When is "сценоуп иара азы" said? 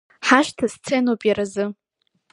0.73-1.65